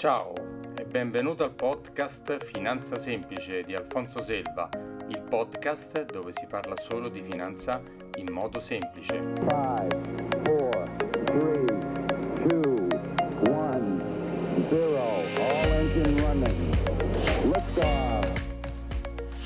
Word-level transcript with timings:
Ciao 0.00 0.32
e 0.78 0.86
benvenuto 0.86 1.44
al 1.44 1.52
podcast 1.52 2.42
Finanza 2.42 2.96
Semplice 2.96 3.64
di 3.64 3.74
Alfonso 3.74 4.22
Selva, 4.22 4.66
il 5.08 5.20
podcast 5.20 6.06
dove 6.06 6.32
si 6.32 6.46
parla 6.46 6.74
solo 6.78 7.10
di 7.10 7.20
finanza 7.20 7.82
in 8.14 8.32
modo 8.32 8.60
semplice. 8.60 9.12
5, 9.12 9.44
4, 9.44 11.08
3, 11.24 11.64
2, 12.46 12.88
1, 13.46 14.02
0, 14.70 14.96
all 15.36 15.70
engine 15.70 16.22
running. 16.22 16.78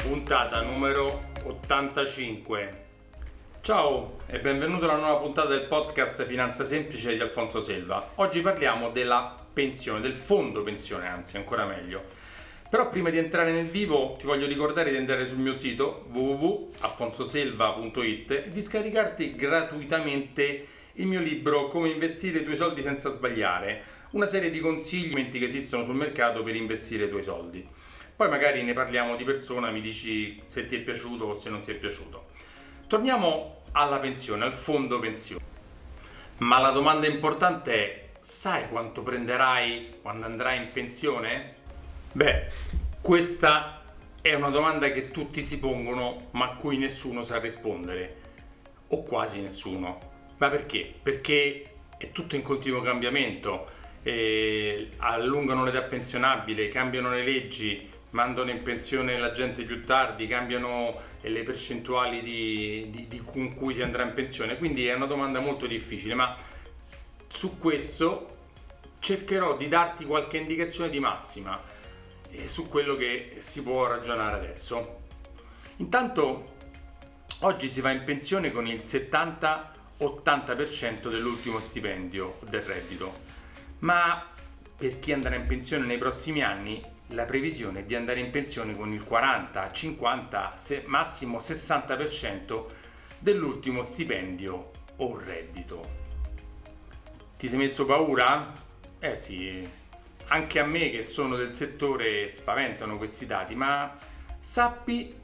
Puntata 0.04 0.60
numero 0.60 1.24
85. 1.42 2.93
Ciao 3.64 4.20
e 4.26 4.40
benvenuto 4.40 4.84
alla 4.84 4.98
nuova 4.98 5.20
puntata 5.20 5.48
del 5.48 5.64
podcast 5.64 6.26
Finanza 6.26 6.64
Semplice 6.64 7.14
di 7.14 7.20
Alfonso 7.22 7.62
Selva. 7.62 8.10
Oggi 8.16 8.42
parliamo 8.42 8.90
della 8.90 9.42
pensione, 9.54 10.02
del 10.02 10.12
fondo 10.12 10.62
pensione, 10.62 11.08
anzi 11.08 11.38
ancora 11.38 11.64
meglio. 11.64 12.04
Però 12.68 12.90
prima 12.90 13.08
di 13.08 13.16
entrare 13.16 13.52
nel 13.52 13.64
vivo 13.64 14.16
ti 14.18 14.26
voglio 14.26 14.46
ricordare 14.46 14.90
di 14.90 14.98
andare 14.98 15.24
sul 15.24 15.38
mio 15.38 15.54
sito 15.54 16.04
www.alfonsoselva.it 16.12 18.30
e 18.30 18.50
di 18.50 18.60
scaricarti 18.60 19.34
gratuitamente 19.34 20.66
il 20.92 21.06
mio 21.06 21.20
libro 21.20 21.66
Come 21.68 21.88
investire 21.88 22.40
i 22.40 22.44
tuoi 22.44 22.56
soldi 22.56 22.82
senza 22.82 23.08
sbagliare, 23.08 23.82
una 24.10 24.26
serie 24.26 24.50
di 24.50 24.58
consigli 24.58 25.30
che 25.30 25.42
esistono 25.42 25.84
sul 25.84 25.96
mercato 25.96 26.42
per 26.42 26.54
investire 26.54 27.06
i 27.06 27.08
tuoi 27.08 27.22
soldi. 27.22 27.66
Poi 28.14 28.28
magari 28.28 28.62
ne 28.62 28.74
parliamo 28.74 29.16
di 29.16 29.24
persona, 29.24 29.70
mi 29.70 29.80
dici 29.80 30.38
se 30.42 30.66
ti 30.66 30.76
è 30.76 30.80
piaciuto 30.80 31.24
o 31.24 31.34
se 31.34 31.48
non 31.48 31.62
ti 31.62 31.70
è 31.70 31.76
piaciuto. 31.76 32.33
Torniamo 32.94 33.62
alla 33.72 33.98
pensione, 33.98 34.44
al 34.44 34.52
fondo 34.52 35.00
pensione. 35.00 35.42
Ma 36.38 36.60
la 36.60 36.70
domanda 36.70 37.08
importante 37.08 37.72
è, 37.74 38.08
sai 38.16 38.68
quanto 38.68 39.02
prenderai 39.02 39.96
quando 40.00 40.26
andrai 40.26 40.58
in 40.58 40.68
pensione? 40.72 41.54
Beh, 42.12 42.46
questa 43.00 43.82
è 44.22 44.32
una 44.34 44.50
domanda 44.50 44.90
che 44.90 45.10
tutti 45.10 45.42
si 45.42 45.58
pongono, 45.58 46.28
ma 46.34 46.44
a 46.44 46.54
cui 46.54 46.76
nessuno 46.76 47.22
sa 47.22 47.40
rispondere, 47.40 48.16
o 48.86 49.02
quasi 49.02 49.40
nessuno. 49.40 50.12
Ma 50.36 50.48
perché? 50.48 50.94
Perché 51.02 51.74
è 51.98 52.12
tutto 52.12 52.36
in 52.36 52.42
continuo 52.42 52.80
cambiamento, 52.80 53.66
allungano 54.98 55.64
l'età 55.64 55.82
pensionabile, 55.82 56.68
cambiano 56.68 57.10
le 57.10 57.24
leggi, 57.24 57.90
mandano 58.10 58.50
in 58.52 58.62
pensione 58.62 59.18
la 59.18 59.32
gente 59.32 59.64
più 59.64 59.82
tardi, 59.82 60.28
cambiano 60.28 61.10
le 61.28 61.42
percentuali 61.42 62.22
di, 62.22 62.86
di, 62.90 63.08
di, 63.08 63.20
con 63.22 63.54
cui 63.54 63.74
si 63.74 63.82
andrà 63.82 64.04
in 64.04 64.12
pensione. 64.12 64.56
Quindi 64.56 64.86
è 64.86 64.94
una 64.94 65.06
domanda 65.06 65.40
molto 65.40 65.66
difficile, 65.66 66.14
ma 66.14 66.36
su 67.28 67.56
questo 67.56 68.36
cercherò 68.98 69.56
di 69.56 69.68
darti 69.68 70.04
qualche 70.04 70.38
indicazione 70.38 70.90
di 70.90 70.98
massima 70.98 71.60
eh, 72.30 72.48
su 72.48 72.66
quello 72.66 72.96
che 72.96 73.36
si 73.38 73.62
può 73.62 73.86
ragionare 73.86 74.36
adesso. 74.36 75.02
Intanto 75.76 76.52
oggi 77.40 77.68
si 77.68 77.80
va 77.80 77.90
in 77.90 78.04
pensione 78.04 78.52
con 78.52 78.66
il 78.66 78.78
70-80% 78.78 81.08
dell'ultimo 81.08 81.60
stipendio 81.60 82.38
del 82.48 82.62
reddito, 82.62 83.20
ma 83.80 84.30
per 84.76 84.98
chi 84.98 85.12
andrà 85.12 85.34
in 85.34 85.46
pensione 85.46 85.86
nei 85.86 85.98
prossimi 85.98 86.42
anni 86.42 86.82
la 87.08 87.24
previsione 87.24 87.80
è 87.80 87.84
di 87.84 87.94
andare 87.94 88.20
in 88.20 88.30
pensione 88.30 88.74
con 88.74 88.92
il 88.92 89.04
40, 89.04 89.72
50, 89.72 90.54
massimo 90.86 91.38
60% 91.38 92.64
dell'ultimo 93.18 93.82
stipendio 93.82 94.70
o 94.96 95.18
reddito. 95.18 96.02
Ti 97.36 97.48
sei 97.48 97.58
messo 97.58 97.84
paura? 97.84 98.52
Eh 98.98 99.16
sì, 99.16 99.68
anche 100.28 100.58
a 100.58 100.64
me 100.64 100.90
che 100.90 101.02
sono 101.02 101.36
del 101.36 101.52
settore 101.52 102.28
spaventano 102.30 102.96
questi 102.96 103.26
dati, 103.26 103.54
ma 103.54 103.96
sappi 104.38 105.14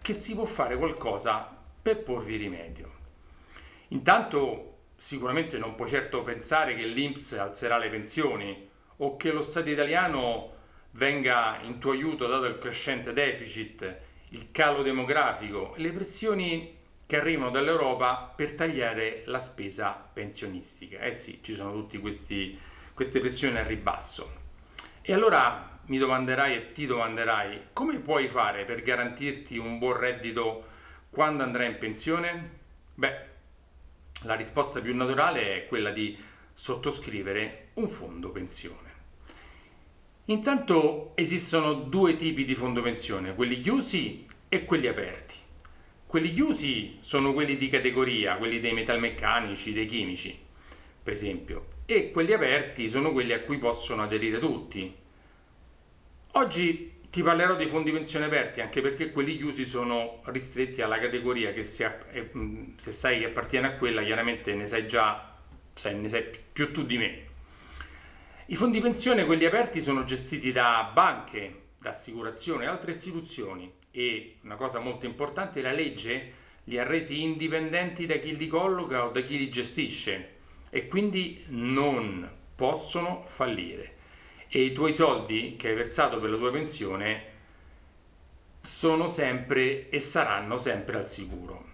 che 0.00 0.12
si 0.12 0.34
può 0.34 0.44
fare 0.44 0.76
qualcosa 0.76 1.56
per 1.80 2.02
porvi 2.02 2.36
rimedio. 2.36 2.98
Intanto 3.88 4.66
sicuramente 4.96 5.56
non 5.56 5.74
puoi 5.74 5.88
certo 5.88 6.20
pensare 6.20 6.74
che 6.74 6.84
l'INPS 6.84 7.32
alzerà 7.32 7.78
le 7.78 7.88
pensioni 7.88 8.68
o 8.98 9.16
che 9.16 9.32
lo 9.32 9.42
Stato 9.42 9.70
italiano 9.70 10.58
venga 10.92 11.58
in 11.62 11.78
tuo 11.78 11.92
aiuto 11.92 12.26
dato 12.26 12.46
il 12.46 12.58
crescente 12.58 13.12
deficit, 13.12 13.98
il 14.30 14.50
calo 14.50 14.82
demografico 14.82 15.74
e 15.74 15.80
le 15.80 15.92
pressioni 15.92 16.78
che 17.06 17.16
arrivano 17.16 17.50
dall'Europa 17.50 18.32
per 18.34 18.54
tagliare 18.54 19.22
la 19.26 19.40
spesa 19.40 19.90
pensionistica. 19.90 21.00
Eh 21.00 21.12
sì, 21.12 21.40
ci 21.42 21.54
sono 21.54 21.72
tutte 21.72 21.98
queste 21.98 23.18
pressioni 23.18 23.58
al 23.58 23.64
ribasso. 23.64 24.38
E 25.02 25.12
allora 25.12 25.80
mi 25.86 25.98
domanderai 25.98 26.54
e 26.54 26.72
ti 26.72 26.86
domanderai 26.86 27.68
come 27.72 27.98
puoi 27.98 28.28
fare 28.28 28.64
per 28.64 28.80
garantirti 28.80 29.58
un 29.58 29.78
buon 29.78 29.96
reddito 29.98 30.68
quando 31.10 31.42
andrai 31.42 31.66
in 31.66 31.78
pensione? 31.78 32.58
Beh, 32.94 33.28
la 34.24 34.34
risposta 34.34 34.80
più 34.80 34.94
naturale 34.94 35.56
è 35.56 35.66
quella 35.66 35.90
di 35.90 36.16
sottoscrivere 36.52 37.70
un 37.74 37.88
fondo 37.88 38.30
pensione. 38.30 38.89
Intanto 40.26 41.12
esistono 41.16 41.72
due 41.72 42.14
tipi 42.14 42.44
di 42.44 42.54
fondo 42.54 42.82
pensione, 42.82 43.34
quelli 43.34 43.58
chiusi 43.58 44.24
e 44.48 44.64
quelli 44.64 44.86
aperti. 44.86 45.34
Quelli 46.06 46.30
chiusi 46.30 46.98
sono 47.00 47.32
quelli 47.32 47.56
di 47.56 47.68
categoria, 47.68 48.36
quelli 48.36 48.60
dei 48.60 48.72
metalmeccanici, 48.72 49.72
dei 49.72 49.86
chimici, 49.86 50.36
per 51.02 51.12
esempio, 51.12 51.66
e 51.86 52.10
quelli 52.10 52.32
aperti 52.32 52.88
sono 52.88 53.12
quelli 53.12 53.32
a 53.32 53.40
cui 53.40 53.58
possono 53.58 54.02
aderire 54.02 54.38
tutti. 54.38 54.92
Oggi 56.32 56.98
ti 57.10 57.22
parlerò 57.22 57.56
dei 57.56 57.66
fondi 57.66 57.90
pensione 57.90 58.26
aperti 58.26 58.60
anche 58.60 58.80
perché 58.80 59.10
quelli 59.10 59.36
chiusi 59.36 59.64
sono 59.64 60.20
ristretti 60.26 60.80
alla 60.80 60.98
categoria 60.98 61.52
che 61.52 61.64
se, 61.64 61.98
eh, 62.12 62.30
se 62.76 62.90
sai 62.92 63.18
che 63.18 63.26
appartiene 63.26 63.66
a 63.66 63.72
quella 63.76 64.02
chiaramente 64.02 64.54
ne 64.54 64.64
sai 64.64 64.86
già, 64.86 65.36
ne 65.92 66.08
sai 66.08 66.24
più 66.52 66.72
tu 66.72 66.84
di 66.84 66.98
me. 66.98 67.29
I 68.50 68.56
fondi 68.56 68.80
pensione, 68.80 69.26
quelli 69.26 69.44
aperti, 69.44 69.80
sono 69.80 70.02
gestiti 70.02 70.50
da 70.50 70.90
banche, 70.92 71.66
da 71.78 71.90
assicurazioni 71.90 72.64
e 72.64 72.66
altre 72.66 72.90
istituzioni 72.90 73.72
e 73.92 74.38
una 74.42 74.56
cosa 74.56 74.80
molto 74.80 75.06
importante, 75.06 75.62
la 75.62 75.70
legge 75.70 76.32
li 76.64 76.76
ha 76.76 76.82
resi 76.82 77.22
indipendenti 77.22 78.06
da 78.06 78.16
chi 78.16 78.36
li 78.36 78.48
colloca 78.48 79.06
o 79.06 79.10
da 79.10 79.20
chi 79.20 79.38
li 79.38 79.48
gestisce 79.50 80.38
e 80.68 80.88
quindi 80.88 81.44
non 81.50 82.28
possono 82.56 83.22
fallire. 83.24 83.94
E 84.48 84.62
i 84.62 84.72
tuoi 84.72 84.94
soldi 84.94 85.54
che 85.54 85.68
hai 85.68 85.76
versato 85.76 86.18
per 86.18 86.30
la 86.30 86.36
tua 86.36 86.50
pensione 86.50 87.24
sono 88.60 89.06
sempre 89.06 89.88
e 89.90 90.00
saranno 90.00 90.56
sempre 90.58 90.98
al 90.98 91.08
sicuro. 91.08 91.69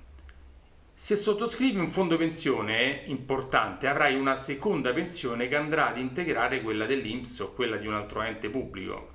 Se 0.98 1.14
sottoscrivi 1.14 1.78
un 1.78 1.88
fondo 1.88 2.16
pensione 2.16 3.02
importante 3.04 3.86
avrai 3.86 4.14
una 4.14 4.34
seconda 4.34 4.94
pensione 4.94 5.46
che 5.46 5.54
andrà 5.54 5.88
ad 5.88 5.98
integrare 5.98 6.62
quella 6.62 6.86
dell'Inps 6.86 7.40
o 7.40 7.52
quella 7.52 7.76
di 7.76 7.86
un 7.86 7.92
altro 7.92 8.22
ente 8.22 8.48
pubblico. 8.48 9.12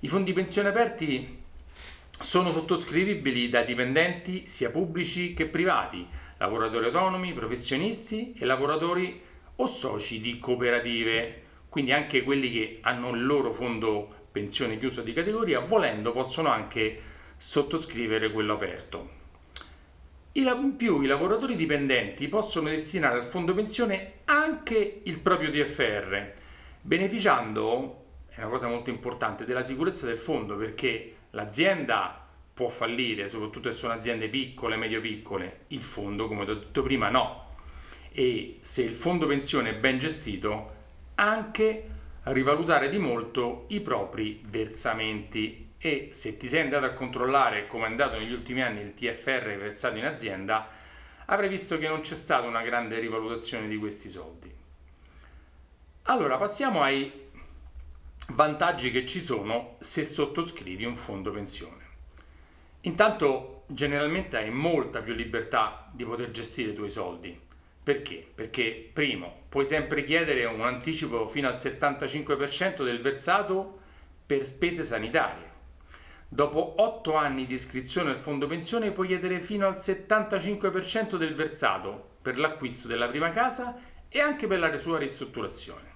I 0.00 0.08
fondi 0.08 0.34
pensione 0.34 0.68
aperti 0.68 1.38
sono 2.20 2.50
sottoscrivibili 2.50 3.48
da 3.48 3.62
dipendenti 3.62 4.46
sia 4.46 4.68
pubblici 4.68 5.32
che 5.32 5.46
privati, 5.46 6.06
lavoratori 6.36 6.84
autonomi, 6.84 7.32
professionisti 7.32 8.34
e 8.36 8.44
lavoratori 8.44 9.18
o 9.56 9.66
soci 9.66 10.20
di 10.20 10.36
cooperative, 10.36 11.44
quindi 11.70 11.92
anche 11.92 12.22
quelli 12.22 12.52
che 12.52 12.78
hanno 12.82 13.08
il 13.08 13.24
loro 13.24 13.54
fondo 13.54 14.26
pensione 14.30 14.76
chiuso 14.76 15.00
di 15.00 15.14
categoria, 15.14 15.60
volendo 15.60 16.12
possono 16.12 16.50
anche 16.50 17.00
sottoscrivere 17.38 18.30
quello 18.30 18.52
aperto. 18.52 19.23
In 20.36 20.74
più 20.76 21.00
i 21.00 21.06
lavoratori 21.06 21.54
dipendenti 21.54 22.26
possono 22.26 22.68
destinare 22.68 23.18
al 23.18 23.24
fondo 23.24 23.54
pensione 23.54 24.14
anche 24.24 25.02
il 25.04 25.20
proprio 25.20 25.48
TFR, 25.48 26.32
beneficiando, 26.80 28.04
è 28.30 28.40
una 28.40 28.48
cosa 28.48 28.66
molto 28.66 28.90
importante, 28.90 29.44
della 29.44 29.64
sicurezza 29.64 30.06
del 30.06 30.18
fondo 30.18 30.56
perché 30.56 31.14
l'azienda 31.30 32.26
può 32.52 32.68
fallire, 32.68 33.28
soprattutto 33.28 33.70
se 33.70 33.78
sono 33.78 33.92
aziende 33.92 34.28
piccole, 34.28 34.74
medio 34.74 35.00
piccole, 35.00 35.60
il 35.68 35.78
fondo, 35.78 36.26
come 36.26 36.40
ho 36.42 36.46
detto 36.46 36.82
prima, 36.82 37.10
no. 37.10 37.50
E 38.10 38.58
se 38.60 38.82
il 38.82 38.94
fondo 38.94 39.26
pensione 39.26 39.70
è 39.70 39.76
ben 39.76 39.98
gestito, 39.98 40.74
anche 41.14 41.88
rivalutare 42.24 42.88
di 42.88 42.98
molto 42.98 43.66
i 43.68 43.80
propri 43.80 44.42
versamenti 44.44 45.63
e 45.84 46.08
se 46.12 46.38
ti 46.38 46.48
sei 46.48 46.62
andato 46.62 46.86
a 46.86 46.94
controllare 46.94 47.66
come 47.66 47.84
è 47.84 47.88
andato 47.88 48.18
negli 48.18 48.32
ultimi 48.32 48.62
anni 48.62 48.80
il 48.80 48.94
TFR 48.94 49.54
versato 49.58 49.98
in 49.98 50.06
azienda, 50.06 50.66
avrai 51.26 51.50
visto 51.50 51.76
che 51.76 51.88
non 51.88 52.00
c'è 52.00 52.14
stata 52.14 52.46
una 52.46 52.62
grande 52.62 52.98
rivalutazione 52.98 53.68
di 53.68 53.76
questi 53.76 54.08
soldi. 54.08 54.50
Allora 56.04 56.38
passiamo 56.38 56.80
ai 56.82 57.12
vantaggi 58.28 58.90
che 58.90 59.04
ci 59.04 59.20
sono 59.20 59.76
se 59.78 60.04
sottoscrivi 60.04 60.86
un 60.86 60.96
fondo 60.96 61.30
pensione. 61.30 61.82
Intanto 62.82 63.64
generalmente 63.66 64.38
hai 64.38 64.50
molta 64.50 65.02
più 65.02 65.12
libertà 65.12 65.90
di 65.92 66.06
poter 66.06 66.30
gestire 66.30 66.70
i 66.70 66.74
tuoi 66.74 66.88
soldi. 66.88 67.38
Perché? 67.82 68.26
Perché 68.34 68.88
primo, 68.90 69.42
puoi 69.50 69.66
sempre 69.66 70.02
chiedere 70.02 70.46
un 70.46 70.62
anticipo 70.62 71.28
fino 71.28 71.46
al 71.46 71.56
75% 71.56 72.82
del 72.82 73.02
versato 73.02 73.80
per 74.24 74.46
spese 74.46 74.82
sanitarie. 74.82 75.52
Dopo 76.34 76.74
8 76.78 77.14
anni 77.14 77.46
di 77.46 77.54
iscrizione 77.54 78.10
al 78.10 78.16
fondo 78.16 78.48
pensione 78.48 78.90
puoi 78.90 79.06
chiedere 79.06 79.38
fino 79.38 79.68
al 79.68 79.74
75% 79.74 81.14
del 81.14 81.32
versato 81.32 82.16
per 82.20 82.40
l'acquisto 82.40 82.88
della 82.88 83.06
prima 83.06 83.28
casa 83.28 83.78
e 84.08 84.18
anche 84.18 84.48
per 84.48 84.58
la 84.58 84.76
sua 84.76 84.98
ristrutturazione. 84.98 85.92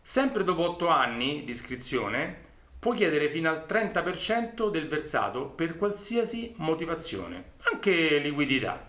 Sempre 0.00 0.44
dopo 0.44 0.62
8 0.62 0.88
anni 0.88 1.44
di 1.44 1.50
iscrizione 1.50 2.40
puoi 2.78 2.96
chiedere 2.96 3.28
fino 3.28 3.50
al 3.50 3.66
30% 3.68 4.70
del 4.70 4.88
versato 4.88 5.48
per 5.48 5.76
qualsiasi 5.76 6.54
motivazione, 6.56 7.52
anche 7.70 8.16
liquidità. 8.16 8.88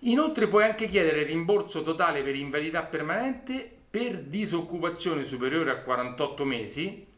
Inoltre 0.00 0.48
puoi 0.48 0.64
anche 0.64 0.88
chiedere 0.88 1.22
rimborso 1.22 1.84
totale 1.84 2.24
per 2.24 2.34
invalidità 2.34 2.82
permanente 2.82 3.70
per 3.88 4.20
disoccupazione 4.20 5.22
superiore 5.22 5.70
a 5.70 5.80
48 5.80 6.44
mesi, 6.44 7.10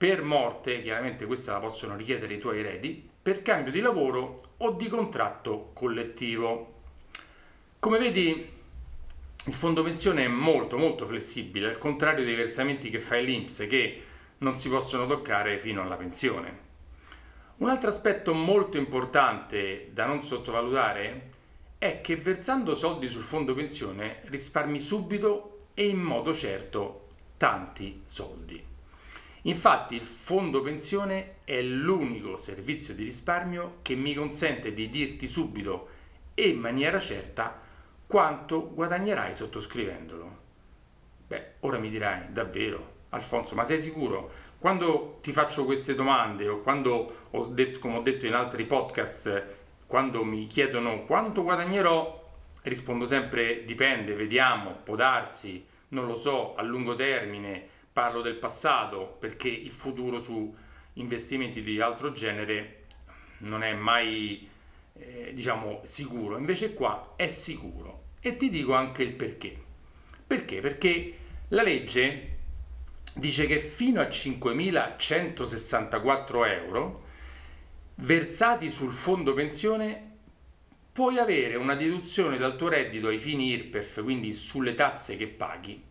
per 0.00 0.22
morte, 0.22 0.80
chiaramente 0.80 1.26
questa 1.26 1.52
la 1.52 1.58
possono 1.58 1.94
richiedere 1.94 2.32
i 2.32 2.38
tuoi 2.38 2.60
eredi, 2.60 3.06
per 3.20 3.42
cambio 3.42 3.70
di 3.70 3.80
lavoro 3.80 4.54
o 4.56 4.70
di 4.70 4.88
contratto 4.88 5.72
collettivo. 5.74 6.80
Come 7.78 7.98
vedi, 7.98 8.50
il 9.44 9.52
fondo 9.52 9.82
pensione 9.82 10.24
è 10.24 10.28
molto 10.28 10.78
molto 10.78 11.04
flessibile, 11.04 11.68
al 11.68 11.76
contrario 11.76 12.24
dei 12.24 12.34
versamenti 12.34 12.88
che 12.88 12.98
fa 12.98 13.16
l'Inps 13.16 13.66
che 13.68 14.02
non 14.38 14.56
si 14.56 14.70
possono 14.70 15.06
toccare 15.06 15.58
fino 15.58 15.82
alla 15.82 15.96
pensione. 15.96 16.58
Un 17.58 17.68
altro 17.68 17.90
aspetto 17.90 18.32
molto 18.32 18.78
importante 18.78 19.90
da 19.92 20.06
non 20.06 20.22
sottovalutare 20.22 21.28
è 21.76 22.00
che 22.00 22.16
versando 22.16 22.74
soldi 22.74 23.06
sul 23.10 23.22
fondo 23.22 23.52
pensione 23.52 24.22
risparmi 24.28 24.78
subito 24.78 25.66
e 25.74 25.88
in 25.88 25.98
modo 25.98 26.32
certo 26.32 27.08
tanti 27.36 28.00
soldi. 28.06 28.69
Infatti 29.42 29.94
il 29.94 30.04
fondo 30.04 30.60
pensione 30.60 31.36
è 31.44 31.62
l'unico 31.62 32.36
servizio 32.36 32.92
di 32.94 33.04
risparmio 33.04 33.78
che 33.80 33.94
mi 33.94 34.12
consente 34.12 34.72
di 34.72 34.90
dirti 34.90 35.26
subito 35.26 35.88
e 36.34 36.48
in 36.48 36.58
maniera 36.58 36.98
certa 36.98 37.58
quanto 38.06 38.72
guadagnerai 38.74 39.34
sottoscrivendolo. 39.34 40.38
Beh, 41.26 41.52
ora 41.60 41.78
mi 41.78 41.88
dirai, 41.88 42.32
davvero, 42.32 42.98
Alfonso, 43.10 43.54
ma 43.54 43.64
sei 43.64 43.78
sicuro? 43.78 44.48
Quando 44.58 45.20
ti 45.22 45.32
faccio 45.32 45.64
queste 45.64 45.94
domande 45.94 46.46
o 46.46 46.58
quando 46.58 47.28
ho 47.30 47.46
detto, 47.46 47.78
come 47.78 47.96
ho 47.96 48.02
detto 48.02 48.26
in 48.26 48.34
altri 48.34 48.66
podcast, 48.66 49.46
quando 49.86 50.22
mi 50.22 50.46
chiedono 50.48 51.04
quanto 51.04 51.42
guadagnerò, 51.42 52.28
rispondo 52.62 53.06
sempre 53.06 53.64
dipende, 53.64 54.12
vediamo, 54.14 54.72
può 54.82 54.96
darsi, 54.96 55.64
non 55.88 56.06
lo 56.06 56.14
so, 56.14 56.54
a 56.56 56.62
lungo 56.62 56.94
termine, 56.94 57.68
parlo 57.92 58.22
del 58.22 58.36
passato 58.36 59.16
perché 59.18 59.48
il 59.48 59.70
futuro 59.70 60.20
su 60.20 60.54
investimenti 60.94 61.62
di 61.62 61.80
altro 61.80 62.12
genere 62.12 62.84
non 63.38 63.62
è 63.62 63.72
mai 63.74 64.48
eh, 64.94 65.30
diciamo 65.32 65.80
sicuro, 65.84 66.38
invece 66.38 66.72
qua 66.72 67.14
è 67.16 67.26
sicuro 67.26 68.04
e 68.20 68.34
ti 68.34 68.48
dico 68.50 68.74
anche 68.74 69.02
il 69.02 69.12
perché. 69.12 69.56
Perché? 70.26 70.60
Perché 70.60 71.16
la 71.48 71.62
legge 71.62 72.36
dice 73.14 73.46
che 73.46 73.58
fino 73.58 74.00
a 74.00 74.04
5.164 74.04 76.48
euro 76.48 77.08
versati 77.96 78.70
sul 78.70 78.92
fondo 78.92 79.34
pensione 79.34 80.08
puoi 80.92 81.18
avere 81.18 81.56
una 81.56 81.74
deduzione 81.74 82.36
dal 82.36 82.54
tuo 82.56 82.68
reddito 82.68 83.08
ai 83.08 83.18
fini 83.18 83.48
IRPEF, 83.48 84.02
quindi 84.02 84.32
sulle 84.32 84.74
tasse 84.74 85.16
che 85.16 85.26
paghi, 85.28 85.82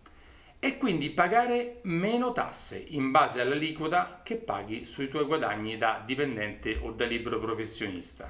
e 0.60 0.78
quindi 0.78 1.10
pagare 1.10 1.80
meno 1.84 2.34
tasse 2.34 2.78
in 2.90 3.12
base 3.12 3.40
all'aliquota 3.40 4.20
che 4.24 4.36
paghi 4.36 4.84
sui 4.84 5.08
tuoi 5.08 5.24
guadagni 5.24 5.78
da 5.78 6.04
dipendente 6.06 6.78
o 6.82 6.92
da 6.92 7.06
libero 7.06 7.40
professionista. 7.40 8.30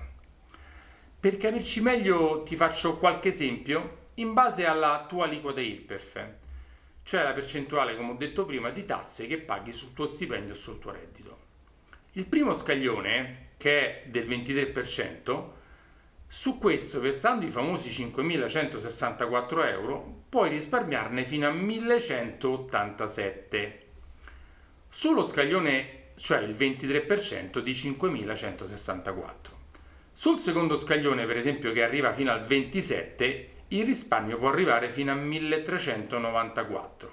Per 1.19 1.37
capirci 1.37 1.81
meglio 1.81 2.43
ti 2.43 2.55
faccio 2.55 2.97
qualche 2.97 3.29
esempio 3.29 4.07
in 4.15 4.33
base 4.33 4.65
alla 4.65 5.05
tua 5.07 5.25
aliquota 5.25 5.59
IRPEF, 5.59 6.27
cioè 7.03 7.23
la 7.23 7.33
percentuale, 7.33 7.95
come 7.95 8.11
ho 8.11 8.15
detto 8.15 8.45
prima, 8.45 8.69
di 8.69 8.85
tasse 8.85 9.25
che 9.25 9.39
paghi 9.39 9.71
sul 9.71 9.93
tuo 9.93 10.05
stipendio 10.05 10.53
o 10.53 10.57
sul 10.57 10.79
tuo 10.79 10.91
reddito. 10.91 11.37
Il 12.13 12.25
primo 12.27 12.55
scaglione 12.55 13.47
che 13.57 14.03
è 14.03 14.07
del 14.07 14.27
23%, 14.27 15.47
su 16.31 16.59
questo, 16.59 16.99
versando 16.99 17.43
i 17.43 17.49
famosi 17.49 17.89
5.164 17.89 19.65
euro, 19.65 20.25
puoi 20.29 20.49
risparmiarne 20.49 21.25
fino 21.25 21.47
a 21.47 21.51
1.187. 21.51 23.71
Sullo 24.87 25.25
scaglione, 25.25 26.09
cioè 26.17 26.41
il 26.41 26.53
23% 26.53 27.57
di 27.57 27.71
5.164. 27.71 29.25
Sul 30.11 30.37
secondo 30.37 30.77
scaglione, 30.77 31.25
per 31.25 31.37
esempio, 31.37 31.71
che 31.71 31.81
arriva 31.81 32.13
fino 32.13 32.31
al 32.31 32.43
27%, 32.43 33.45
il 33.69 33.85
risparmio 33.85 34.37
può 34.37 34.49
arrivare 34.49 34.91
fino 34.91 35.11
a 35.11 35.15
1.394. 35.15 37.09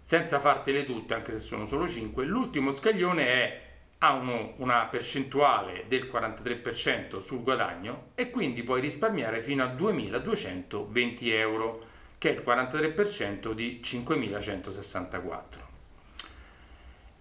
Senza 0.00 0.40
fartele 0.40 0.86
tutte, 0.86 1.12
anche 1.12 1.32
se 1.32 1.38
sono 1.38 1.66
solo 1.66 1.86
5, 1.86 2.24
l'ultimo 2.24 2.72
scaglione 2.72 3.26
è 3.26 3.61
ha 4.04 4.12
uno, 4.14 4.54
una 4.56 4.86
percentuale 4.86 5.84
del 5.86 6.10
43% 6.12 7.20
sul 7.20 7.42
guadagno 7.42 8.10
e 8.16 8.30
quindi 8.30 8.64
puoi 8.64 8.80
risparmiare 8.80 9.40
fino 9.42 9.62
a 9.62 9.68
2.220 9.68 11.16
euro, 11.28 11.86
che 12.18 12.30
è 12.30 12.38
il 12.38 12.42
43% 12.44 13.52
di 13.52 13.80
5.164. 13.82 15.40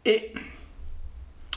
E 0.01 0.33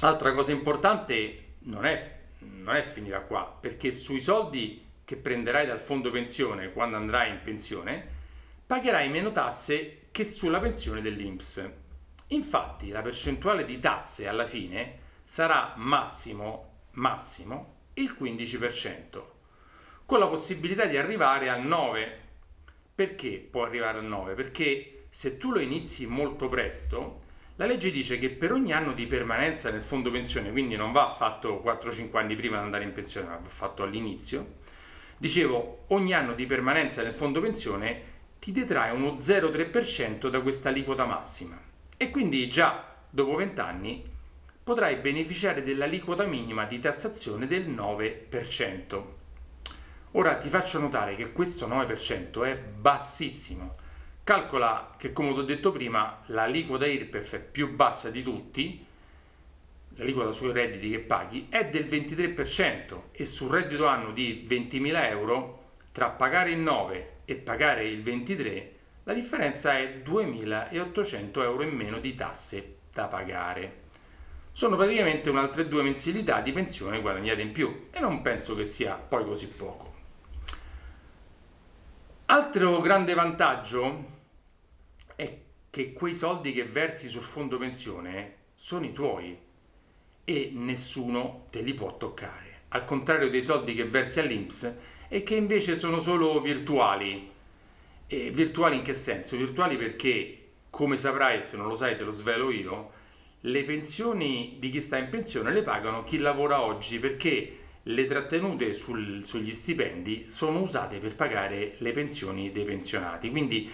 altra 0.03 0.33
cosa 0.35 0.53
importante 0.53 1.45
non 1.61 1.87
è, 1.87 2.19
non 2.41 2.77
è 2.77 2.83
finita 2.83 3.21
qua, 3.21 3.57
perché 3.59 3.93
sui 3.93 4.21
soldi 4.21 4.85
che 5.07 5.17
prenderai 5.17 5.67
dal 5.67 5.81
fondo 5.81 6.11
pensione 6.11 6.71
quando 6.71 6.97
andrai 6.97 7.31
in 7.31 7.41
pensione, 7.43 8.07
pagherai 8.67 9.09
meno 9.09 9.33
tasse 9.33 10.01
che 10.11 10.25
sulla 10.25 10.59
pensione 10.59 11.01
dell'INPS. 11.01 11.71
Infatti 12.29 12.91
la 12.91 13.01
percentuale 13.01 13.65
di 13.65 13.79
tasse 13.79 14.29
alla 14.29 14.45
fine 14.45 15.01
sarà 15.25 15.73
massimo, 15.77 16.83
massimo 16.93 17.73
il 17.95 18.15
15%, 18.19 19.23
con 20.05 20.19
la 20.19 20.29
possibilità 20.29 20.85
di 20.85 20.97
arrivare 20.97 21.49
al 21.49 21.65
9%. 21.67 22.23
Perché 22.95 23.47
può 23.51 23.65
arrivare 23.65 23.99
al 23.99 24.09
9%? 24.09 24.35
Perché 24.35 25.07
se 25.09 25.37
tu 25.37 25.51
lo 25.51 25.59
inizi 25.59 26.07
molto 26.07 26.49
presto, 26.49 27.23
la 27.57 27.67
legge 27.67 27.91
dice 27.91 28.19
che 28.19 28.31
per 28.31 28.53
ogni 28.53 28.73
anno 28.73 28.93
di 28.93 29.07
permanenza 29.07 29.71
nel 29.71 29.83
fondo 29.83 30.11
pensione, 30.11 30.51
quindi 30.51 30.77
non 30.77 30.93
va 30.93 31.09
fatto 31.09 31.63
4-5 31.65 32.17
anni 32.17 32.35
prima 32.35 32.59
di 32.59 32.65
andare 32.65 32.85
in 32.85 32.93
pensione, 32.93 33.29
ma 33.29 33.37
va 33.37 33.49
fatto 33.49 33.83
all'inizio, 33.83 34.55
dicevo, 35.19 35.85
ogni 35.89 36.13
anno 36.15 36.35
di 36.35 36.47
permanenza 36.47 37.03
nel 37.03 37.15
fondo 37.15 37.41
pensione 37.41 38.13
ti 38.39 38.53
detrae 38.53 38.91
uno 38.91 39.15
0,3% 39.15 40.29
da 40.29 40.41
questa 40.41 40.69
aliquota 40.69 41.05
massima. 41.05 41.61
E 41.97 42.11
quindi 42.11 42.49
già 42.49 42.95
dopo 43.09 43.37
20 43.37 43.61
anni 43.61 44.13
potrai 44.65 44.97
beneficiare 44.97 45.63
dell'aliquota 45.63 46.25
minima 46.25 46.65
di 46.65 46.81
tassazione 46.81 47.47
del 47.47 47.69
9%. 47.69 49.03
Ora 50.13 50.37
ti 50.37 50.49
faccio 50.49 50.79
notare 50.79 51.17
che 51.17 51.33
questo 51.33 51.69
9% 51.69 52.45
è 52.45 52.57
bassissimo. 52.57 53.77
Calcola 54.25 54.95
che, 54.97 55.13
come 55.13 55.35
ti 55.35 55.41
ho 55.41 55.43
detto 55.43 55.71
prima, 55.71 56.23
l'aliquota 56.27 56.87
IRPEF 56.87 57.41
più 57.41 57.75
bassa 57.75 58.09
di 58.09 58.23
tutti, 58.23 58.83
l'aliquota 59.97 60.33
sui 60.33 60.51
redditi 60.51 60.89
che 60.89 61.01
paghi, 61.01 61.49
è 61.51 61.69
del 61.69 61.85
23% 61.85 63.01
e 63.13 63.25
sul 63.27 63.51
reddito 63.51 63.87
anno 63.87 64.13
di 64.13 64.47
20.000 64.49 65.09
euro, 65.11 65.73
tra 65.93 66.09
pagare 66.09 66.53
il 66.53 66.59
9 66.59 67.17
e 67.27 67.35
pagare 67.35 67.87
il 67.87 68.03
23, 68.03 68.73
la 69.03 69.13
differenza 69.13 69.77
è 69.77 70.01
2.800 70.03 71.43
euro 71.43 71.63
in 71.65 71.75
meno 71.75 71.99
di 71.99 72.15
tasse 72.15 72.77
da 72.91 73.09
pagare 73.09 73.83
sono 74.55 74.77
praticamente 74.77 75.31
un'altre 75.31 75.67
due 75.67 75.83
mensilità 75.83 76.41
di 76.41 76.53
pensione 76.53 77.01
guadagnate 77.01 77.43
in 77.43 77.51
più 77.51 77.89
e 77.91 77.99
non 77.99 78.23
penso 78.23 78.55
che 78.55 78.65
sia 78.65 78.95
poi 78.95 79.25
così 79.25 79.49
poco. 79.49 79.93
Altro 82.27 82.81
grande 82.81 83.15
vantaggio 83.15 84.13
è 85.17 85.39
che 85.69 85.93
quei 85.93 86.15
soldi 86.15 86.53
che 86.53 86.65
versi 86.67 87.09
sul 87.09 87.23
fondo 87.23 87.59
pensione 87.59 88.37
sono 88.55 88.85
i 88.85 88.93
tuoi 88.93 89.37
e 90.23 90.51
nessuno 90.55 91.47
te 91.51 91.61
li 91.61 91.75
può 91.75 91.97
toccare, 91.97 92.61
al 92.69 92.85
contrario 92.85 93.29
dei 93.29 93.43
soldi 93.43 93.75
che 93.75 93.85
versi 93.87 94.21
all'Inps 94.21 94.73
e 95.09 95.25
che 95.25 95.35
invece 95.35 95.75
sono 95.75 95.99
solo 95.99 96.41
virtuali. 96.41 97.29
E 98.07 98.31
virtuali 98.31 98.77
in 98.77 98.83
che 98.83 98.95
senso? 98.95 99.37
Virtuali 99.37 99.77
perché, 99.77 100.51
come 100.71 100.97
saprai, 100.97 101.43
se 101.43 101.57
non 101.57 101.67
lo 101.67 101.75
sai 101.75 101.97
te 101.97 102.05
lo 102.05 102.13
svelo 102.13 102.53
io, 102.53 103.03
le 103.47 103.65
pensioni 103.65 104.57
di 104.59 104.71
chi 104.71 104.81
sta 104.81 104.97
in 104.97 105.09
pensione 105.09 105.53
le 105.53 105.63
pagano 105.63 106.05
chi 106.05 106.19
lavora 106.19 106.63
oggi 106.63 106.99
perché 106.99 107.59
le 107.83 108.05
trattenute 108.07 108.73
sul, 108.73 109.23
sugli 109.25 109.53
stipendi 109.53 110.27
sono 110.29 110.61
usate 110.61 110.99
per 110.99 111.15
pagare 111.15 111.75
le 111.79 111.91
pensioni 111.91 112.51
dei 112.51 112.65
pensionati. 112.65 113.31
Quindi 113.31 113.71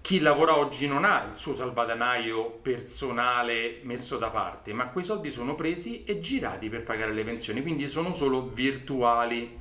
chi 0.00 0.20
lavora 0.20 0.56
oggi 0.56 0.86
non 0.86 1.04
ha 1.04 1.24
il 1.28 1.34
suo 1.34 1.52
salvadanaio 1.52 2.50
personale 2.62 3.80
messo 3.82 4.18
da 4.18 4.28
parte, 4.28 4.72
ma 4.72 4.88
quei 4.88 5.04
soldi 5.04 5.30
sono 5.30 5.56
presi 5.56 6.04
e 6.04 6.20
girati 6.20 6.68
per 6.68 6.84
pagare 6.84 7.12
le 7.12 7.24
pensioni, 7.24 7.62
quindi 7.62 7.86
sono 7.88 8.12
solo 8.12 8.50
virtuali. 8.50 9.58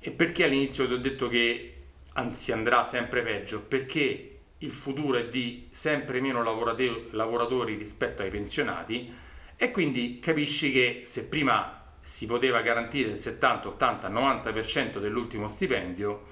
E 0.00 0.10
perché 0.10 0.44
all'inizio 0.44 0.86
ti 0.86 0.92
ho 0.94 0.98
detto 0.98 1.28
che 1.28 1.74
anzi 2.14 2.52
andrà 2.52 2.82
sempre 2.82 3.20
peggio? 3.20 3.60
Perché 3.60 4.37
il 4.58 4.70
futuro 4.70 5.18
è 5.18 5.28
di 5.28 5.68
sempre 5.70 6.20
meno 6.20 6.42
lavoratori 6.42 7.76
rispetto 7.76 8.22
ai 8.22 8.30
pensionati 8.30 9.12
e 9.56 9.70
quindi 9.70 10.18
capisci 10.20 10.72
che 10.72 11.02
se 11.04 11.26
prima 11.26 11.74
si 12.00 12.26
poteva 12.26 12.62
garantire 12.62 13.10
il 13.10 13.18
70, 13.18 13.68
80, 13.68 14.08
90% 14.08 14.98
dell'ultimo 14.98 15.46
stipendio, 15.46 16.26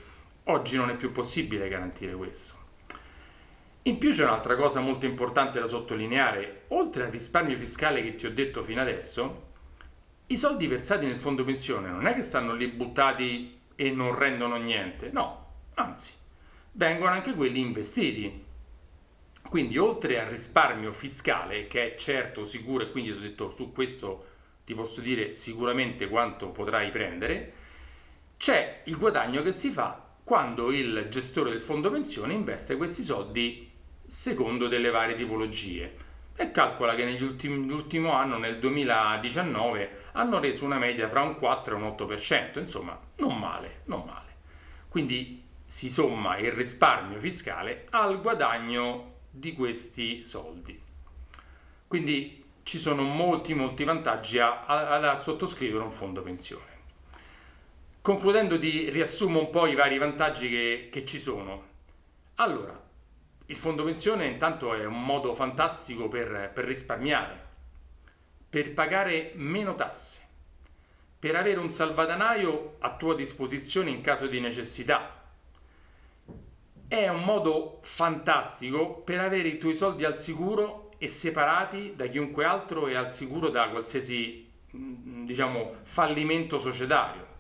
oggi 0.45 0.77
non 0.77 0.91
è 0.91 0.97
più 0.97 1.13
possibile 1.13 1.69
garantire 1.69 2.15
questo. 2.15 2.65
In 3.83 3.99
più 3.99 4.11
c'è 4.11 4.25
un'altra 4.25 4.57
cosa 4.57 4.81
molto 4.81 5.07
importante 5.07 5.61
da 5.61 5.69
sottolineare, 5.69 6.65
oltre 6.69 7.05
al 7.05 7.11
risparmio 7.11 7.57
fiscale 7.57 8.03
che 8.03 8.17
ti 8.17 8.27
ho 8.27 8.33
detto 8.33 8.63
fino 8.63 8.81
adesso, 8.81 9.45
i 10.29 10.37
soldi 10.37 10.67
versati 10.67 11.07
nel 11.07 11.19
fondo 11.19 11.45
pensione 11.45 11.89
non 11.89 12.07
è 12.07 12.15
che 12.15 12.23
stanno 12.23 12.55
lì 12.55 12.67
buttati 12.67 13.61
e 13.77 13.91
non 13.91 14.17
rendono 14.17 14.57
niente, 14.57 15.11
no, 15.13 15.47
anzi, 15.75 16.15
vengono 16.77 17.13
anche 17.13 17.35
quelli 17.35 17.59
investiti. 17.59 18.45
Quindi 19.49 19.79
oltre 19.79 20.21
al 20.21 20.29
risparmio 20.29 20.93
fiscale, 20.93 21.67
che 21.67 21.95
è 21.95 21.97
certo, 21.97 22.45
sicuro, 22.45 22.85
e 22.85 22.91
quindi 22.91 23.13
ti 23.13 23.17
ho 23.17 23.21
detto 23.21 23.51
su 23.51 23.73
questo 23.73 24.35
ti 24.65 24.75
posso 24.75 25.01
dire 25.01 25.31
sicuramente 25.31 26.09
quanto 26.09 26.49
potrai 26.49 26.91
prendere, 26.91 27.53
c'è 28.37 28.83
il 28.87 28.97
guadagno 28.97 29.41
che 29.43 29.53
si 29.53 29.71
fa 29.71 30.05
quando 30.25 30.73
il 30.73 31.07
gestore 31.09 31.51
del 31.51 31.61
fondo 31.61 31.89
pensione 31.89 32.35
investe 32.35 32.77
questi 32.77 33.03
soldi 33.03 33.71
secondo 34.05 34.67
delle 34.67 34.91
varie 34.91 35.15
tipologie 35.15 35.97
e 36.35 36.51
calcola 36.51 36.97
che 36.97 37.05
nell'ultimo 37.05 38.13
anno, 38.13 38.37
nel 38.37 38.59
2019, 38.59 40.09
hanno 40.13 40.41
reso 40.41 40.65
una 40.65 40.79
media 40.79 41.09
fra 41.09 41.23
un 41.23 41.37
4 41.37 41.77
e 41.77 41.81
un 41.81 41.95
8%, 41.97 42.59
insomma, 42.59 42.99
non 43.19 43.39
male, 43.39 43.83
non 43.85 44.03
male. 44.05 44.35
Quindi 44.89 45.46
si 45.67 45.91
somma 45.91 46.39
il 46.39 46.53
risparmio 46.53 47.19
fiscale 47.19 47.89
al 47.91 48.21
guadagno 48.23 49.15
di 49.29 49.53
questi 49.53 50.25
soldi. 50.25 50.81
Quindi 51.89 52.43
ci 52.63 52.79
sono 52.79 53.03
molti 53.03 53.53
molti 53.53 53.85
vantaggi 53.85 54.39
a, 54.39 54.65
a, 54.65 55.11
a 55.11 55.15
sottoscrivere 55.17 55.83
un 55.85 55.91
fondo 55.91 56.23
pensione. 56.23 56.75
Concludendo 58.01 58.59
ti 58.59 58.89
riassumo 58.91 59.41
un 59.41 59.51
po' 59.51 59.67
i 59.67 59.75
vari 59.75 59.99
vantaggi 59.99 60.49
che, 60.49 60.89
che 60.91 61.05
ci 61.05 61.19
sono. 61.19 61.75
Allora, 62.37 62.81
il 63.47 63.57
fondo 63.57 63.85
pensione 63.85 64.27
intanto 64.27 64.75
è 64.75 64.85
un 64.85 65.05
modo 65.05 65.35
fantastico 65.35 66.09
per, 66.09 66.51
per 66.53 66.65
risparmiare, 66.65 67.45
per 68.49 68.73
pagare 68.73 69.33
meno 69.35 69.75
tasse, 69.75 70.21
per 71.19 71.37
avere 71.37 71.59
un 71.59 71.71
salvadanaio 71.71 72.77
a 72.79 72.97
tua 72.97 73.15
disposizione 73.15 73.91
in 73.91 74.01
caso 74.01 74.27
di 74.27 74.41
necessità. 74.41 75.26
È 76.89 77.09
un 77.09 77.25
modo 77.25 77.81
fantastico 77.83 79.01
per 79.01 79.19
avere 79.19 79.49
i 79.49 79.59
tuoi 79.59 79.75
soldi 79.75 80.05
al 80.05 80.17
sicuro 80.19 80.93
e 80.99 81.09
separati 81.09 81.95
da 81.97 82.07
chiunque 82.07 82.45
altro 82.45 82.87
e 82.87 82.95
al 82.95 83.11
sicuro 83.11 83.49
da 83.49 83.69
qualsiasi 83.71 84.49
mm, 84.77 85.25
diciamo, 85.25 85.79
fallimento 85.83 86.61
societario. 86.61 87.35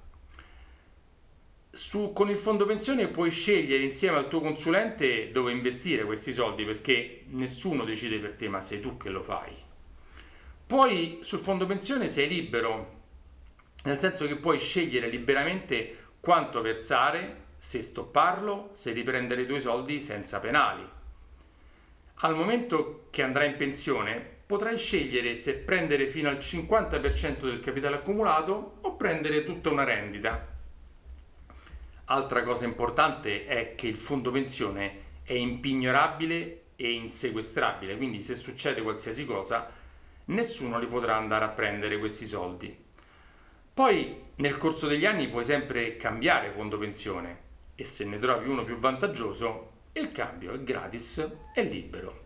Su, 1.71 2.11
con 2.12 2.29
il 2.29 2.37
fondo 2.37 2.67
pensione 2.67 3.07
puoi 3.07 3.31
scegliere 3.31 3.85
insieme 3.85 4.17
al 4.17 4.26
tuo 4.26 4.41
consulente 4.41 5.31
dove 5.31 5.53
investire 5.53 6.05
questi 6.05 6.33
soldi 6.33 6.65
perché 6.65 7.26
nessuno 7.29 7.85
decide 7.85 8.19
per 8.19 8.35
te, 8.35 8.49
ma 8.49 8.61
sei 8.61 8.81
tu 8.81 8.97
che 8.97 9.11
lo 9.11 9.23
fai. 9.23 9.53
Poi 10.67 11.19
sul 11.21 11.38
fondo 11.38 11.67
pensione 11.67 12.09
sei 12.09 12.26
libero, 12.26 12.95
nel 13.85 14.00
senso 14.00 14.26
che 14.26 14.37
puoi 14.37 14.59
scegliere 14.59 15.09
liberamente 15.09 15.99
quanto 16.19 16.61
versare, 16.61 17.45
se 17.66 17.82
stopparlo, 17.82 18.68
se 18.75 18.92
riprendere 18.92 19.42
i 19.42 19.46
tuoi 19.46 19.61
soldi 19.61 19.99
senza 19.99 20.38
penali. 20.38 20.88
Al 22.18 22.37
momento 22.37 23.08
che 23.11 23.25
andrai 23.25 23.49
in 23.49 23.56
pensione 23.56 24.25
potrai 24.46 24.78
scegliere 24.78 25.35
se 25.35 25.54
prendere 25.54 26.06
fino 26.06 26.28
al 26.28 26.37
50% 26.37 27.40
del 27.40 27.58
capitale 27.58 27.96
accumulato 27.96 28.76
o 28.82 28.94
prendere 28.94 29.42
tutta 29.42 29.70
una 29.70 29.82
rendita. 29.82 30.46
Altra 32.04 32.44
cosa 32.44 32.64
importante 32.66 33.46
è 33.46 33.75
che 33.75 33.88
il 33.88 33.96
fondo 33.96 34.30
pensione 34.30 34.99
è 35.25 35.32
impignorabile 35.32 36.66
e 36.76 36.92
insequestrabile, 36.92 37.96
quindi 37.96 38.20
se 38.20 38.37
succede 38.37 38.80
qualsiasi 38.80 39.25
cosa 39.25 39.68
nessuno 40.26 40.78
li 40.78 40.87
potrà 40.87 41.16
andare 41.16 41.44
a 41.44 41.49
prendere 41.49 41.99
questi 41.99 42.26
soldi. 42.26 42.85
Poi 43.75 44.23
nel 44.37 44.56
corso 44.56 44.87
degli 44.87 45.04
anni 45.04 45.28
puoi 45.28 45.44
sempre 45.44 45.96
cambiare 45.96 46.52
fondo 46.52 46.78
pensione 46.78 47.46
e 47.76 47.85
se 47.85 48.04
ne 48.04 48.18
trovi 48.18 48.49
uno 48.49 48.64
più 48.64 48.76
vantaggioso 48.76 49.75
il 49.92 50.12
cambio 50.12 50.52
è 50.52 50.62
gratis 50.62 51.26
e 51.54 51.62
libero. 51.62 52.25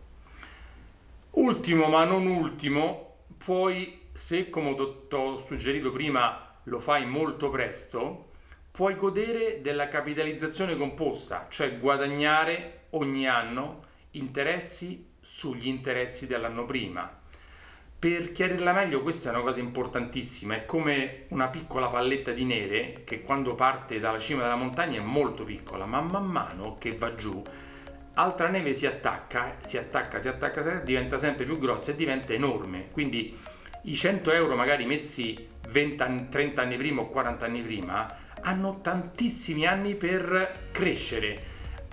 Ultimo 1.31 1.87
ma 1.87 2.03
non 2.03 2.25
ultimo, 2.25 3.19
puoi, 3.37 4.07
se 4.11 4.49
come 4.49 4.75
ti 4.75 5.15
ho 5.15 5.37
suggerito 5.37 5.91
prima 5.91 6.57
lo 6.63 6.79
fai 6.79 7.05
molto 7.05 7.49
presto, 7.49 8.31
puoi 8.71 8.95
godere 8.95 9.61
della 9.61 9.87
capitalizzazione 9.87 10.75
composta, 10.75 11.47
cioè 11.49 11.79
guadagnare 11.79 12.87
ogni 12.91 13.27
anno 13.27 13.79
interessi 14.11 15.11
sugli 15.21 15.67
interessi 15.67 16.27
dell'anno 16.27 16.65
prima. 16.65 17.20
Per 18.01 18.31
chiarirla 18.31 18.73
meglio, 18.73 19.03
questa 19.03 19.29
è 19.29 19.31
una 19.31 19.43
cosa 19.43 19.59
importantissima, 19.59 20.55
è 20.55 20.65
come 20.65 21.25
una 21.27 21.49
piccola 21.49 21.87
palletta 21.87 22.31
di 22.31 22.45
neve 22.45 23.03
che 23.03 23.21
quando 23.21 23.53
parte 23.53 23.99
dalla 23.99 24.17
cima 24.17 24.41
della 24.41 24.55
montagna 24.55 24.99
è 24.99 25.03
molto 25.03 25.43
piccola, 25.43 25.85
ma 25.85 26.01
man 26.01 26.25
mano 26.25 26.77
che 26.79 26.95
va 26.95 27.13
giù, 27.13 27.43
altra 28.15 28.47
neve 28.47 28.73
si 28.73 28.87
attacca, 28.87 29.57
si 29.61 29.77
attacca, 29.77 30.19
si 30.19 30.27
attacca, 30.27 30.79
diventa 30.79 31.19
sempre 31.19 31.45
più 31.45 31.59
grossa 31.59 31.91
e 31.91 31.95
diventa 31.95 32.33
enorme. 32.33 32.87
Quindi 32.89 33.37
i 33.83 33.93
100 33.93 34.31
euro 34.31 34.55
magari 34.55 34.87
messi 34.87 35.37
20 35.69 36.29
30 36.29 36.59
anni 36.59 36.77
prima 36.77 37.01
o 37.01 37.07
40 37.07 37.45
anni 37.45 37.61
prima 37.61 38.17
hanno 38.41 38.79
tantissimi 38.81 39.67
anni 39.67 39.93
per 39.93 40.69
crescere, 40.71 41.39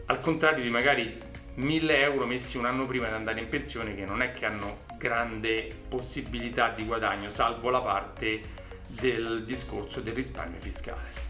al 0.06 0.20
contrario 0.20 0.62
di 0.62 0.70
magari 0.70 1.18
1000 1.58 2.00
euro 2.02 2.24
messi 2.24 2.56
un 2.56 2.66
anno 2.66 2.86
prima 2.86 3.08
di 3.08 3.14
andare 3.14 3.40
in 3.40 3.48
pensione 3.48 3.96
che 3.96 4.04
non 4.04 4.22
è 4.22 4.30
che 4.30 4.46
hanno 4.46 4.82
grande 4.96 5.68
possibilità 5.88 6.70
di 6.70 6.84
guadagno, 6.84 7.30
salvo 7.30 7.70
la 7.70 7.80
parte 7.80 8.40
del 8.86 9.42
discorso 9.44 10.00
del 10.00 10.14
risparmio 10.14 10.60
fiscale. 10.60 11.26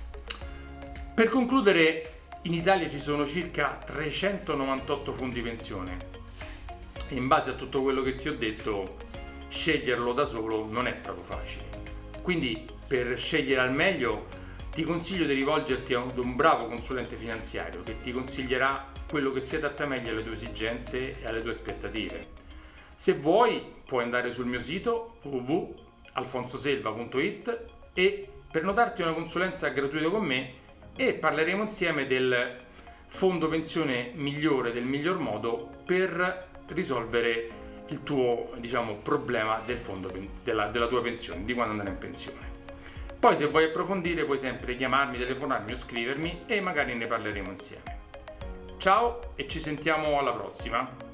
Per 1.15 1.29
concludere, 1.29 2.13
in 2.43 2.53
Italia 2.53 2.91
ci 2.91 3.01
sono 3.01 3.27
circa 3.27 3.79
398 3.85 5.13
fondi 5.13 5.41
pensione 5.41 5.97
e 7.09 7.15
in 7.15 7.27
base 7.27 7.51
a 7.51 7.55
tutto 7.55 7.81
quello 7.81 8.03
che 8.03 8.17
ti 8.17 8.29
ho 8.29 8.37
detto, 8.37 8.97
sceglierlo 9.49 10.13
da 10.13 10.27
solo 10.27 10.67
non 10.67 10.87
è 10.87 10.93
proprio 10.93 11.25
facile. 11.25 11.65
Quindi 12.21 12.67
per 12.87 13.17
scegliere 13.17 13.63
al 13.63 13.73
meglio 13.73 14.27
ti 14.79 14.85
consiglio 14.85 15.27
di 15.27 15.35
rivolgerti 15.35 15.93
a 15.95 15.99
un 15.99 16.37
bravo 16.37 16.69
consulente 16.69 17.17
finanziario 17.17 17.83
che 17.83 18.01
ti 18.01 18.13
consiglierà 18.13 18.93
quello 19.11 19.33
che 19.33 19.41
si 19.41 19.57
adatta 19.57 19.87
meglio 19.87 20.11
alle 20.11 20.23
tue 20.23 20.35
esigenze 20.35 21.21
e 21.21 21.27
alle 21.27 21.43
tue 21.43 21.51
aspettative. 21.51 22.27
Se 22.95 23.15
vuoi 23.15 23.61
puoi 23.85 24.05
andare 24.05 24.31
sul 24.31 24.47
mio 24.47 24.61
sito 24.61 25.17
www.alfonsoselva.it 25.23 27.65
e 27.93 28.29
prenotarti 28.53 29.03
una 29.03 29.15
consulenza 29.15 29.67
gratuita 29.71 30.09
con 30.11 30.25
me 30.25 30.53
e 30.95 31.15
parleremo 31.15 31.63
insieme 31.63 32.07
del 32.07 32.59
fondo 33.07 33.49
pensione 33.49 34.13
migliore 34.15 34.71
del 34.71 34.85
miglior 34.85 35.19
modo 35.19 35.71
per 35.85 36.51
risolvere 36.69 37.51
il 37.89 38.05
tuo 38.05 38.53
diciamo, 38.59 38.95
problema 38.99 39.61
del 39.67 39.77
fondo 39.77 40.09
della, 40.45 40.69
della 40.69 40.87
tua 40.87 41.03
pensione, 41.03 41.45
di 41.45 41.53
quando 41.53 41.73
andare 41.73 41.91
in 41.91 41.99
pensione. 41.99 42.58
Poi 43.19 43.35
se 43.35 43.47
vuoi 43.47 43.65
approfondire 43.65 44.25
puoi 44.25 44.39
sempre 44.39 44.77
chiamarmi, 44.77 45.19
telefonarmi 45.19 45.73
o 45.73 45.77
scrivermi 45.77 46.45
e 46.47 46.61
magari 46.61 46.95
ne 46.95 47.07
parleremo 47.07 47.51
insieme. 47.51 47.99
Ciao 48.77 49.33
e 49.35 49.49
ci 49.49 49.59
sentiamo 49.59 50.21
alla 50.21 50.33
prossima! 50.33 51.08